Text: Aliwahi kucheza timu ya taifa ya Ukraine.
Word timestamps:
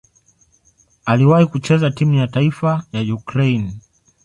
Aliwahi 1.05 1.45
kucheza 1.45 1.91
timu 1.91 2.13
ya 2.13 2.27
taifa 2.27 2.83
ya 2.91 3.13
Ukraine. 3.15 3.77